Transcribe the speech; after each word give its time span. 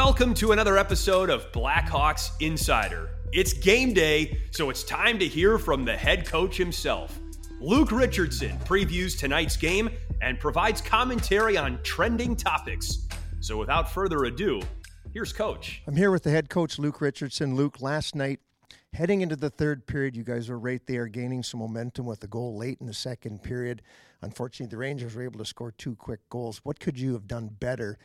Welcome 0.00 0.32
to 0.34 0.52
another 0.52 0.78
episode 0.78 1.28
of 1.28 1.50
Blackhawks 1.50 2.30
Insider. 2.38 3.10
It's 3.32 3.52
game 3.52 3.92
day, 3.92 4.38
so 4.52 4.70
it's 4.70 4.84
time 4.84 5.18
to 5.18 5.26
hear 5.26 5.58
from 5.58 5.84
the 5.84 5.96
head 5.96 6.24
coach 6.24 6.56
himself. 6.56 7.18
Luke 7.60 7.90
Richardson 7.90 8.56
previews 8.60 9.18
tonight's 9.18 9.56
game 9.56 9.90
and 10.22 10.38
provides 10.38 10.80
commentary 10.80 11.56
on 11.56 11.80
trending 11.82 12.36
topics. 12.36 13.08
So 13.40 13.56
without 13.56 13.90
further 13.90 14.26
ado, 14.26 14.62
here's 15.12 15.32
Coach. 15.32 15.82
I'm 15.88 15.96
here 15.96 16.12
with 16.12 16.22
the 16.22 16.30
head 16.30 16.48
coach, 16.48 16.78
Luke 16.78 17.00
Richardson. 17.00 17.56
Luke, 17.56 17.82
last 17.82 18.14
night, 18.14 18.38
heading 18.92 19.20
into 19.20 19.34
the 19.34 19.50
third 19.50 19.84
period, 19.88 20.14
you 20.14 20.22
guys 20.22 20.48
were 20.48 20.60
right 20.60 20.80
there 20.86 21.08
gaining 21.08 21.42
some 21.42 21.58
momentum 21.58 22.06
with 22.06 22.22
a 22.22 22.28
goal 22.28 22.56
late 22.56 22.78
in 22.80 22.86
the 22.86 22.94
second 22.94 23.42
period. 23.42 23.82
Unfortunately, 24.22 24.70
the 24.70 24.78
Rangers 24.78 25.16
were 25.16 25.24
able 25.24 25.40
to 25.40 25.44
score 25.44 25.72
two 25.72 25.96
quick 25.96 26.20
goals. 26.30 26.60
What 26.62 26.78
could 26.78 27.00
you 27.00 27.14
have 27.14 27.26
done 27.26 27.48
better 27.58 27.98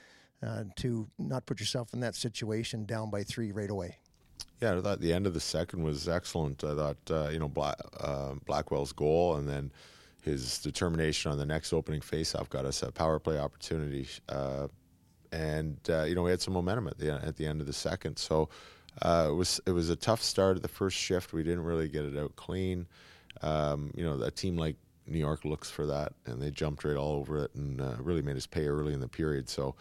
uh, 0.45 0.63
to 0.77 1.07
not 1.17 1.45
put 1.45 1.59
yourself 1.59 1.93
in 1.93 1.99
that 2.02 2.15
situation 2.15 2.85
down 2.85 3.09
by 3.09 3.23
three 3.23 3.52
right 3.52 3.70
away? 3.70 3.97
Yeah, 4.61 4.77
I 4.77 4.81
thought 4.81 5.02
the 5.02 5.13
end 5.13 5.27
of 5.27 5.33
the 5.33 5.39
second 5.39 5.83
was 5.83 6.07
excellent. 6.07 6.63
I 6.63 6.75
thought 6.75 6.97
uh, 7.09 7.29
you 7.29 7.39
know 7.39 7.52
uh, 7.55 8.35
Blackwell's 8.45 8.93
goal 8.93 9.35
and 9.35 9.47
then 9.47 9.71
his 10.21 10.59
determination 10.59 11.31
on 11.31 11.38
the 11.38 11.45
next 11.45 11.73
opening 11.73 11.99
faceoff 11.99 12.49
got 12.49 12.66
us 12.66 12.81
a 12.81 12.91
power 12.91 13.19
play 13.19 13.38
opportunity, 13.38 14.07
uh, 14.29 14.67
and 15.31 15.77
uh, 15.89 16.03
you 16.03 16.16
know 16.16 16.23
we 16.23 16.31
had 16.31 16.41
some 16.41 16.53
momentum 16.53 16.88
at 16.88 16.97
the 16.97 17.11
at 17.11 17.35
the 17.35 17.45
end 17.45 17.59
of 17.59 17.67
the 17.67 17.73
second. 17.73 18.17
So 18.17 18.49
uh, 19.02 19.27
it 19.30 19.33
was 19.33 19.59
it 19.66 19.71
was 19.71 19.89
a 19.89 19.95
tough 19.95 20.21
start 20.21 20.55
of 20.55 20.61
the 20.61 20.69
first 20.69 20.97
shift. 20.97 21.33
We 21.33 21.44
didn't 21.44 21.63
really 21.63 21.89
get 21.89 22.05
it 22.05 22.17
out 22.17 22.35
clean. 22.35 22.88
Um, 23.41 23.91
you 23.95 24.03
know, 24.03 24.21
a 24.21 24.31
team 24.31 24.57
like 24.57 24.77
New 25.07 25.19
York 25.19 25.44
looks 25.44 25.69
for 25.69 25.85
that, 25.88 26.13
and 26.25 26.41
they 26.41 26.52
jumped 26.52 26.85
right 26.85 26.95
all 26.95 27.16
over 27.16 27.44
it 27.44 27.53
and 27.55 27.81
really 27.99 28.21
made 28.21 28.38
us 28.38 28.47
pay 28.47 28.66
early 28.67 28.94
in 28.94 28.99
the 28.99 29.09
period. 29.09 29.49
So. 29.49 29.75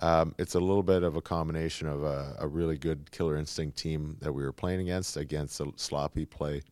Um, 0.00 0.34
it's 0.38 0.54
a 0.54 0.60
little 0.60 0.82
bit 0.82 1.02
of 1.02 1.16
a 1.16 1.20
combination 1.20 1.86
of 1.86 2.02
a, 2.04 2.34
a, 2.38 2.48
really 2.48 2.78
good 2.78 3.10
killer 3.10 3.36
instinct 3.36 3.76
team 3.76 4.16
that 4.20 4.32
we 4.32 4.42
were 4.42 4.52
playing 4.52 4.80
against, 4.80 5.18
against 5.18 5.60
a 5.60 5.70
sloppy 5.76 6.24
play 6.24 6.62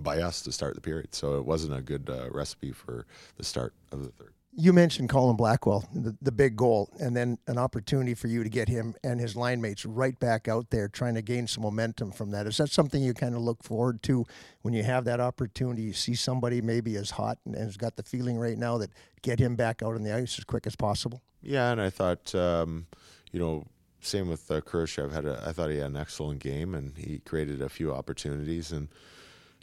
by 0.00 0.20
us 0.22 0.40
to 0.42 0.52
start 0.52 0.74
the 0.74 0.80
period. 0.80 1.14
So 1.14 1.36
it 1.36 1.44
wasn't 1.44 1.76
a 1.76 1.82
good 1.82 2.08
uh, 2.08 2.30
recipe 2.30 2.72
for 2.72 3.06
the 3.36 3.44
start 3.44 3.74
of 3.92 4.02
the 4.02 4.08
third. 4.10 4.32
You 4.58 4.72
mentioned 4.72 5.10
Colin 5.10 5.36
Blackwell, 5.36 5.86
the, 5.94 6.16
the 6.22 6.32
big 6.32 6.56
goal, 6.56 6.88
and 6.98 7.14
then 7.14 7.36
an 7.46 7.58
opportunity 7.58 8.14
for 8.14 8.28
you 8.28 8.42
to 8.42 8.48
get 8.48 8.70
him 8.70 8.94
and 9.04 9.20
his 9.20 9.36
line 9.36 9.60
mates 9.60 9.84
right 9.84 10.18
back 10.18 10.48
out 10.48 10.70
there 10.70 10.88
trying 10.88 11.14
to 11.16 11.20
gain 11.20 11.46
some 11.46 11.62
momentum 11.62 12.10
from 12.10 12.30
that. 12.30 12.46
Is 12.46 12.56
that 12.56 12.70
something 12.70 13.02
you 13.02 13.12
kind 13.12 13.34
of 13.34 13.42
look 13.42 13.62
forward 13.62 14.02
to 14.04 14.24
when 14.62 14.72
you 14.72 14.82
have 14.82 15.04
that 15.04 15.20
opportunity? 15.20 15.82
You 15.82 15.92
see 15.92 16.14
somebody 16.14 16.62
maybe 16.62 16.96
as 16.96 17.10
hot 17.10 17.36
and, 17.44 17.54
and 17.54 17.64
has 17.64 17.76
got 17.76 17.96
the 17.96 18.02
feeling 18.02 18.38
right 18.38 18.56
now 18.56 18.78
that 18.78 18.88
get 19.20 19.38
him 19.38 19.56
back 19.56 19.82
out 19.82 19.94
on 19.94 20.04
the 20.04 20.14
ice 20.14 20.38
as 20.38 20.44
quick 20.44 20.66
as 20.66 20.74
possible? 20.74 21.20
Yeah, 21.46 21.70
and 21.70 21.80
I 21.80 21.90
thought, 21.90 22.34
um, 22.34 22.86
you 23.30 23.38
know, 23.38 23.66
same 24.00 24.28
with 24.28 24.50
uh, 24.50 24.60
Kurashev. 24.60 25.12
Had 25.12 25.24
a, 25.26 25.42
I 25.46 25.52
thought 25.52 25.70
he 25.70 25.76
had 25.76 25.90
an 25.90 25.96
excellent 25.96 26.40
game, 26.40 26.74
and 26.74 26.96
he 26.98 27.20
created 27.20 27.62
a 27.62 27.68
few 27.68 27.92
opportunities 27.92 28.72
and 28.72 28.88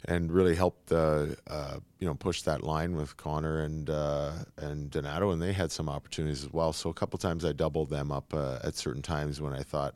and 0.06 0.32
really 0.32 0.54
helped 0.54 0.92
uh, 0.92 1.26
uh, 1.46 1.76
you 1.98 2.06
know 2.06 2.14
push 2.14 2.42
that 2.42 2.62
line 2.62 2.96
with 2.96 3.16
Connor 3.18 3.60
and 3.60 3.90
uh, 3.90 4.32
and 4.56 4.90
Donato, 4.90 5.30
and 5.30 5.42
they 5.42 5.52
had 5.52 5.70
some 5.70 5.90
opportunities 5.90 6.42
as 6.42 6.52
well. 6.52 6.72
So 6.72 6.88
a 6.88 6.94
couple 6.94 7.18
times 7.18 7.44
I 7.44 7.52
doubled 7.52 7.90
them 7.90 8.10
up 8.10 8.32
uh, 8.32 8.58
at 8.64 8.76
certain 8.76 9.02
times 9.02 9.42
when 9.42 9.52
I 9.52 9.62
thought 9.62 9.94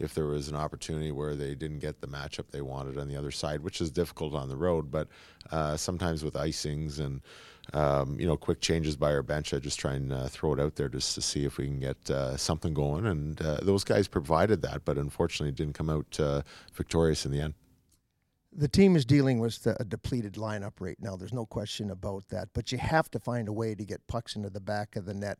if 0.00 0.14
there 0.14 0.26
was 0.26 0.48
an 0.48 0.56
opportunity 0.56 1.12
where 1.12 1.34
they 1.34 1.54
didn't 1.54 1.78
get 1.78 2.00
the 2.00 2.06
matchup 2.06 2.50
they 2.50 2.62
wanted 2.62 2.98
on 2.98 3.08
the 3.08 3.16
other 3.16 3.30
side, 3.30 3.60
which 3.60 3.80
is 3.80 3.90
difficult 3.90 4.34
on 4.34 4.48
the 4.48 4.56
road, 4.56 4.90
but 4.90 5.08
uh, 5.50 5.76
sometimes 5.76 6.24
with 6.24 6.34
icings 6.34 6.98
and 6.98 7.20
um, 7.72 8.18
you 8.18 8.26
know 8.26 8.36
quick 8.36 8.60
changes 8.60 8.96
by 8.96 9.12
our 9.12 9.22
bench, 9.22 9.54
I 9.54 9.58
just 9.58 9.78
try 9.78 9.94
and 9.94 10.12
uh, 10.12 10.28
throw 10.28 10.54
it 10.54 10.60
out 10.60 10.76
there 10.76 10.88
just 10.88 11.14
to 11.14 11.22
see 11.22 11.44
if 11.44 11.58
we 11.58 11.66
can 11.66 11.78
get 11.78 12.10
uh, 12.10 12.36
something 12.36 12.74
going. 12.74 13.06
And 13.06 13.40
uh, 13.42 13.58
those 13.62 13.84
guys 13.84 14.08
provided 14.08 14.62
that, 14.62 14.84
but 14.84 14.96
unfortunately, 14.96 15.52
didn't 15.52 15.74
come 15.74 15.90
out 15.90 16.18
uh, 16.18 16.42
victorious 16.72 17.24
in 17.24 17.32
the 17.32 17.40
end. 17.40 17.54
The 18.52 18.66
team 18.66 18.96
is 18.96 19.04
dealing 19.04 19.38
with 19.38 19.64
a 19.64 19.84
depleted 19.84 20.34
lineup 20.34 20.72
right 20.80 20.96
now. 21.00 21.14
There's 21.14 21.32
no 21.32 21.46
question 21.46 21.90
about 21.90 22.28
that. 22.30 22.48
But 22.52 22.72
you 22.72 22.78
have 22.78 23.08
to 23.12 23.20
find 23.20 23.46
a 23.46 23.52
way 23.52 23.76
to 23.76 23.84
get 23.84 24.04
pucks 24.08 24.34
into 24.34 24.50
the 24.50 24.60
back 24.60 24.96
of 24.96 25.04
the 25.04 25.14
net 25.14 25.38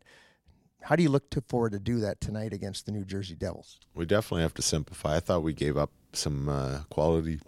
how 0.82 0.96
do 0.96 1.02
you 1.02 1.08
look 1.08 1.30
to 1.30 1.40
forward 1.42 1.72
to 1.72 1.78
do 1.78 2.00
that 2.00 2.20
tonight 2.20 2.52
against 2.52 2.86
the 2.86 2.92
New 2.92 3.04
Jersey 3.04 3.34
Devils? 3.34 3.78
We 3.94 4.06
definitely 4.06 4.42
have 4.42 4.54
to 4.54 4.62
simplify. 4.62 5.16
I 5.16 5.20
thought 5.20 5.42
we 5.42 5.52
gave 5.52 5.76
up 5.76 5.90
some 6.12 6.48
uh, 6.48 6.80
quality 6.90 7.40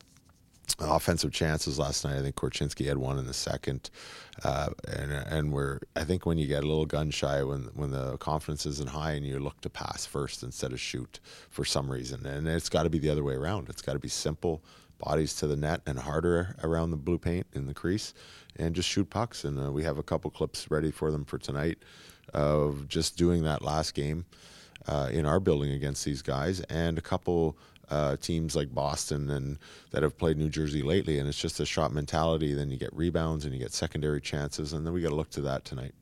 offensive 0.80 1.32
chances 1.32 1.78
last 1.78 2.04
night. 2.04 2.18
I 2.18 2.22
think 2.22 2.36
Korchinski 2.36 2.86
had 2.86 2.98
one 2.98 3.18
in 3.18 3.26
the 3.26 3.34
second, 3.34 3.90
uh, 4.44 4.70
and 4.88 5.12
and 5.12 5.52
we're 5.52 5.80
I 5.96 6.04
think 6.04 6.24
when 6.26 6.38
you 6.38 6.46
get 6.46 6.64
a 6.64 6.66
little 6.66 6.86
gun 6.86 7.10
shy 7.10 7.42
when 7.42 7.70
when 7.74 7.90
the 7.90 8.16
confidence 8.18 8.66
isn't 8.66 8.90
high 8.90 9.12
and 9.12 9.26
you 9.26 9.38
look 9.38 9.60
to 9.62 9.70
pass 9.70 10.06
first 10.06 10.42
instead 10.42 10.72
of 10.72 10.80
shoot 10.80 11.20
for 11.50 11.64
some 11.64 11.90
reason, 11.90 12.26
and 12.26 12.46
it's 12.48 12.68
got 12.68 12.84
to 12.84 12.90
be 12.90 12.98
the 12.98 13.10
other 13.10 13.24
way 13.24 13.34
around. 13.34 13.68
It's 13.68 13.82
got 13.82 13.94
to 13.94 13.98
be 13.98 14.08
simple 14.08 14.62
bodies 15.02 15.34
to 15.36 15.46
the 15.46 15.56
net 15.56 15.80
and 15.86 15.98
harder 15.98 16.56
around 16.62 16.90
the 16.90 16.96
blue 16.96 17.18
paint 17.18 17.46
in 17.52 17.66
the 17.66 17.74
crease, 17.74 18.14
and 18.56 18.74
just 18.74 18.88
shoot 18.88 19.10
pucks. 19.10 19.44
And 19.44 19.58
uh, 19.58 19.70
we 19.72 19.82
have 19.84 19.98
a 19.98 20.02
couple 20.02 20.30
clips 20.30 20.70
ready 20.70 20.90
for 20.90 21.10
them 21.10 21.24
for 21.24 21.38
tonight 21.38 21.78
of 22.32 22.88
just 22.88 23.16
doing 23.16 23.42
that 23.42 23.62
last 23.62 23.94
game 23.94 24.24
uh, 24.86 25.08
in 25.12 25.26
our 25.26 25.40
building 25.40 25.72
against 25.72 26.04
these 26.04 26.22
guys, 26.22 26.60
and 26.62 26.98
a 26.98 27.02
couple 27.02 27.56
uh, 27.90 28.16
teams 28.16 28.56
like 28.56 28.74
Boston 28.74 29.30
and 29.30 29.58
that 29.90 30.02
have 30.02 30.16
played 30.16 30.38
New 30.38 30.48
Jersey 30.48 30.82
lately. 30.82 31.18
And 31.18 31.28
it's 31.28 31.38
just 31.38 31.60
a 31.60 31.66
shot 31.66 31.92
mentality. 31.92 32.54
Then 32.54 32.70
you 32.70 32.78
get 32.78 32.94
rebounds 32.94 33.44
and 33.44 33.52
you 33.52 33.60
get 33.60 33.72
secondary 33.72 34.20
chances, 34.20 34.72
and 34.72 34.86
then 34.86 34.92
we 34.94 35.02
got 35.02 35.10
to 35.10 35.14
look 35.14 35.30
to 35.30 35.42
that 35.42 35.64
tonight. 35.64 35.94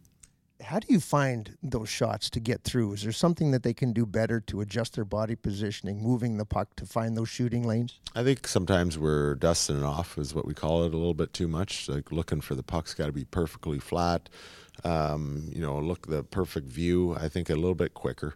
How 0.62 0.78
do 0.78 0.86
you 0.90 1.00
find 1.00 1.56
those 1.62 1.88
shots 1.88 2.28
to 2.30 2.40
get 2.40 2.62
through? 2.62 2.92
Is 2.94 3.02
there 3.02 3.12
something 3.12 3.50
that 3.50 3.62
they 3.62 3.72
can 3.72 3.92
do 3.92 4.04
better 4.04 4.40
to 4.40 4.60
adjust 4.60 4.94
their 4.94 5.04
body 5.04 5.34
positioning, 5.34 6.02
moving 6.02 6.36
the 6.36 6.44
puck 6.44 6.76
to 6.76 6.86
find 6.86 7.16
those 7.16 7.28
shooting 7.28 7.66
lanes? 7.66 7.98
I 8.14 8.22
think 8.22 8.46
sometimes 8.46 8.98
we're 8.98 9.36
dusting 9.36 9.78
it 9.78 9.84
off, 9.84 10.18
is 10.18 10.34
what 10.34 10.46
we 10.46 10.54
call 10.54 10.84
it, 10.84 10.92
a 10.92 10.96
little 10.96 11.14
bit 11.14 11.32
too 11.32 11.48
much. 11.48 11.88
Like 11.88 12.12
looking 12.12 12.40
for 12.40 12.54
the 12.54 12.62
puck's 12.62 12.94
got 12.94 13.06
to 13.06 13.12
be 13.12 13.24
perfectly 13.24 13.78
flat 13.78 14.28
um, 14.84 15.50
you 15.52 15.60
know, 15.60 15.78
look 15.78 16.06
the 16.06 16.22
perfect 16.22 16.68
view. 16.68 17.14
I 17.14 17.28
think 17.28 17.50
a 17.50 17.54
little 17.54 17.74
bit 17.74 17.94
quicker. 17.94 18.34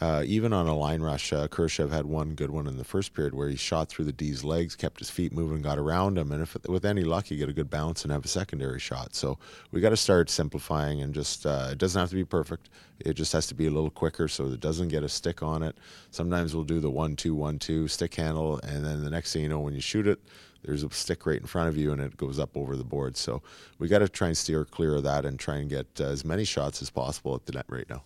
Uh, 0.00 0.22
even 0.24 0.52
on 0.52 0.66
a 0.66 0.74
line 0.74 1.02
rush, 1.02 1.32
uh, 1.32 1.46
had 1.90 2.06
one 2.06 2.34
good 2.34 2.50
one 2.50 2.66
in 2.66 2.78
the 2.78 2.84
first 2.84 3.12
period 3.12 3.34
where 3.34 3.48
he 3.48 3.56
shot 3.56 3.88
through 3.88 4.06
the 4.06 4.12
D's 4.12 4.42
legs, 4.42 4.74
kept 4.74 4.98
his 4.98 5.10
feet 5.10 5.32
moving, 5.32 5.60
got 5.60 5.78
around 5.78 6.16
him, 6.16 6.32
and 6.32 6.42
if 6.42 6.56
with 6.66 6.84
any 6.84 7.02
luck, 7.02 7.30
you 7.30 7.36
get 7.36 7.48
a 7.48 7.52
good 7.52 7.68
bounce 7.68 8.02
and 8.02 8.12
have 8.12 8.24
a 8.24 8.28
secondary 8.28 8.80
shot. 8.80 9.14
So 9.14 9.38
we 9.70 9.80
got 9.80 9.90
to 9.90 9.96
start 9.96 10.30
simplifying 10.30 11.02
and 11.02 11.14
just 11.14 11.44
uh, 11.44 11.68
it 11.72 11.78
doesn't 11.78 12.00
have 12.00 12.08
to 12.10 12.16
be 12.16 12.24
perfect. 12.24 12.70
It 13.00 13.14
just 13.14 13.32
has 13.32 13.46
to 13.48 13.54
be 13.54 13.66
a 13.66 13.70
little 13.70 13.90
quicker 13.90 14.28
so 14.28 14.46
it 14.46 14.60
doesn't 14.60 14.88
get 14.88 15.02
a 15.02 15.08
stick 15.08 15.42
on 15.42 15.62
it. 15.62 15.76
Sometimes 16.10 16.54
we'll 16.54 16.64
do 16.64 16.80
the 16.80 16.90
one 16.90 17.16
two 17.16 17.34
one 17.34 17.58
two 17.58 17.86
stick 17.88 18.14
handle, 18.14 18.60
and 18.60 18.84
then 18.84 19.04
the 19.04 19.10
next 19.10 19.32
thing 19.32 19.42
you 19.42 19.48
know, 19.48 19.60
when 19.60 19.74
you 19.74 19.80
shoot 19.80 20.06
it, 20.06 20.20
there's 20.64 20.82
a 20.82 20.90
stick 20.90 21.26
right 21.26 21.40
in 21.40 21.46
front 21.46 21.68
of 21.68 21.76
you 21.76 21.92
and 21.92 22.00
it 22.00 22.16
goes 22.16 22.38
up 22.38 22.56
over 22.56 22.76
the 22.76 22.84
board. 22.84 23.16
So 23.16 23.42
we 23.78 23.88
got 23.88 23.98
to 23.98 24.08
try 24.08 24.28
and 24.28 24.36
steer 24.36 24.64
clear 24.64 24.96
of 24.96 25.02
that 25.04 25.24
and 25.24 25.38
try 25.38 25.56
and 25.56 25.68
get 25.68 25.86
uh, 26.00 26.04
as 26.04 26.24
many 26.24 26.44
shots 26.44 26.82
as 26.82 26.90
possible 26.90 27.34
at 27.34 27.46
the 27.46 27.52
net 27.52 27.66
right 27.68 27.88
now. 27.88 28.04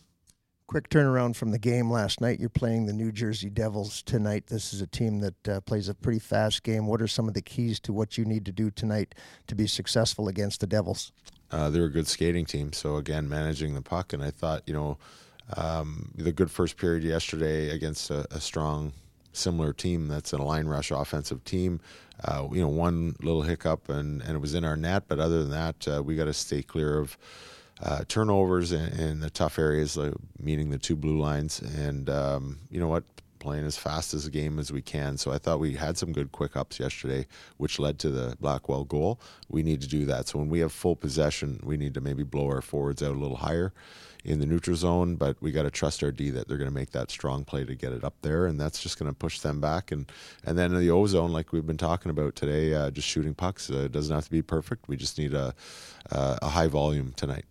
Quick 0.68 0.88
turnaround 0.88 1.36
from 1.36 1.52
the 1.52 1.60
game 1.60 1.88
last 1.88 2.20
night. 2.20 2.40
You're 2.40 2.48
playing 2.48 2.86
the 2.86 2.92
New 2.92 3.12
Jersey 3.12 3.48
Devils 3.48 4.02
tonight. 4.02 4.48
This 4.48 4.74
is 4.74 4.80
a 4.80 4.86
team 4.88 5.20
that 5.20 5.48
uh, 5.48 5.60
plays 5.60 5.88
a 5.88 5.94
pretty 5.94 6.18
fast 6.18 6.64
game. 6.64 6.88
What 6.88 7.00
are 7.00 7.06
some 7.06 7.28
of 7.28 7.34
the 7.34 7.42
keys 7.42 7.78
to 7.80 7.92
what 7.92 8.18
you 8.18 8.24
need 8.24 8.44
to 8.46 8.52
do 8.52 8.72
tonight 8.72 9.14
to 9.46 9.54
be 9.54 9.68
successful 9.68 10.26
against 10.26 10.60
the 10.60 10.66
Devils? 10.66 11.12
Uh, 11.52 11.70
they're 11.70 11.84
a 11.84 11.90
good 11.90 12.08
skating 12.08 12.44
team. 12.44 12.72
So, 12.72 12.96
again, 12.96 13.28
managing 13.28 13.74
the 13.74 13.82
puck. 13.82 14.12
And 14.12 14.24
I 14.24 14.32
thought, 14.32 14.64
you 14.66 14.74
know, 14.74 14.98
um, 15.56 16.10
the 16.16 16.32
good 16.32 16.50
first 16.50 16.76
period 16.76 17.04
yesterday 17.04 17.70
against 17.70 18.10
a, 18.10 18.26
a 18.34 18.40
strong 18.40 18.92
similar 19.36 19.72
team 19.72 20.08
that's 20.08 20.32
a 20.32 20.38
line 20.38 20.66
rush 20.66 20.90
offensive 20.90 21.44
team. 21.44 21.80
Uh, 22.24 22.48
you 22.50 22.60
know, 22.60 22.68
one 22.68 23.14
little 23.20 23.42
hiccup 23.42 23.88
and, 23.88 24.22
and 24.22 24.32
it 24.32 24.40
was 24.40 24.54
in 24.54 24.64
our 24.64 24.76
net, 24.76 25.04
but 25.06 25.18
other 25.18 25.42
than 25.42 25.50
that, 25.50 25.88
uh, 25.88 26.02
we 26.02 26.16
got 26.16 26.24
to 26.24 26.32
stay 26.32 26.62
clear 26.62 26.98
of 26.98 27.18
uh, 27.82 28.04
turnovers 28.08 28.72
in, 28.72 28.88
in, 28.98 29.20
the 29.20 29.28
tough 29.28 29.58
areas, 29.58 29.96
like 29.96 30.14
meeting 30.38 30.70
the 30.70 30.78
two 30.78 30.96
blue 30.96 31.18
lines, 31.18 31.60
and 31.60 32.08
um, 32.08 32.58
you 32.70 32.80
know 32.80 32.88
what, 32.88 33.04
playing 33.46 33.64
as 33.64 33.76
fast 33.76 34.12
as 34.12 34.26
a 34.26 34.30
game 34.30 34.58
as 34.58 34.72
we 34.72 34.82
can. 34.82 35.16
So 35.16 35.30
I 35.30 35.38
thought 35.38 35.60
we 35.60 35.74
had 35.74 35.96
some 35.96 36.12
good 36.12 36.32
quick 36.32 36.56
ups 36.56 36.80
yesterday, 36.80 37.28
which 37.58 37.78
led 37.78 38.00
to 38.00 38.10
the 38.10 38.36
Blackwell 38.40 38.82
goal. 38.84 39.20
We 39.48 39.62
need 39.62 39.80
to 39.82 39.86
do 39.86 40.04
that. 40.06 40.26
So 40.26 40.40
when 40.40 40.48
we 40.48 40.58
have 40.58 40.72
full 40.72 40.96
possession, 40.96 41.60
we 41.62 41.76
need 41.76 41.94
to 41.94 42.00
maybe 42.00 42.24
blow 42.24 42.48
our 42.48 42.60
forwards 42.60 43.04
out 43.04 43.14
a 43.14 43.18
little 43.18 43.36
higher 43.36 43.72
in 44.24 44.40
the 44.40 44.46
neutral 44.46 44.76
zone, 44.76 45.14
but 45.14 45.36
we 45.40 45.52
got 45.52 45.62
to 45.62 45.70
trust 45.70 46.02
our 46.02 46.10
D 46.10 46.30
that 46.30 46.48
they're 46.48 46.58
going 46.58 46.68
to 46.68 46.74
make 46.74 46.90
that 46.90 47.12
strong 47.12 47.44
play 47.44 47.64
to 47.64 47.76
get 47.76 47.92
it 47.92 48.02
up 48.02 48.14
there, 48.22 48.46
and 48.46 48.60
that's 48.60 48.82
just 48.82 48.98
going 48.98 49.08
to 49.08 49.16
push 49.16 49.38
them 49.38 49.60
back. 49.60 49.92
And 49.92 50.10
and 50.44 50.58
then 50.58 50.74
in 50.74 50.80
the 50.80 50.90
O 50.90 51.06
zone, 51.06 51.32
like 51.32 51.52
we've 51.52 51.66
been 51.66 51.76
talking 51.76 52.10
about 52.10 52.34
today, 52.34 52.74
uh, 52.74 52.90
just 52.90 53.06
shooting 53.06 53.34
pucks. 53.34 53.70
Uh, 53.70 53.84
it 53.84 53.92
doesn't 53.92 54.12
have 54.12 54.24
to 54.24 54.30
be 54.32 54.42
perfect. 54.42 54.88
We 54.88 54.96
just 54.96 55.16
need 55.18 55.32
a 55.32 55.54
uh, 56.10 56.38
a 56.42 56.48
high 56.48 56.66
volume 56.66 57.12
tonight. 57.14 57.44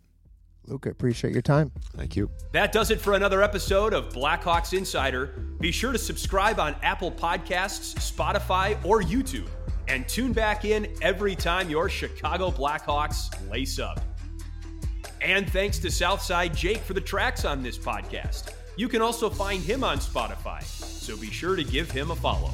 Luke, 0.68 0.88
I 0.88 0.90
appreciate 0.90 1.34
your 1.34 1.42
time. 1.42 1.72
Thank 1.96 2.16
you. 2.16 2.30
That 2.52 2.72
does 2.72 2.92
it 2.92 3.00
for 3.00 3.14
another 3.14 3.42
episode 3.42 3.94
of 3.94 4.10
Blackhawks 4.10 4.78
Insider. 4.78 5.28
Be 5.60 5.72
sure 5.72 5.92
to 5.92 5.98
subscribe 5.98 6.60
on 6.60 6.76
Apple 6.82 7.12
Podcasts, 7.12 7.96
Spotify, 7.96 8.84
or 8.84 9.02
YouTube, 9.02 9.48
and 9.88 10.08
tune 10.08 10.34
back 10.34 10.66
in 10.66 10.88
every 11.02 11.36
time 11.36 11.70
your 11.70 11.90
Chicago 11.90 12.50
Blackhawks 12.52 13.30
lace 13.50 13.80
up. 13.80 14.02
And 15.22 15.50
thanks 15.50 15.80
to 15.80 15.92
Southside 15.92 16.56
Jake 16.56 16.80
for 16.80 16.94
the 16.94 17.02
tracks 17.02 17.46
on 17.46 17.64
this 17.64 17.78
podcast. 17.78 18.54
You 18.78 18.88
can 18.90 19.02
also 19.02 19.30
find 19.30 19.64
him 19.64 19.84
on 19.84 20.00
Spotify, 20.00 20.62
so 20.64 21.16
be 21.18 21.32
sure 21.32 21.56
to 21.56 21.64
give 21.64 21.90
him 21.90 22.12
a 22.12 22.16
follow. 22.16 22.52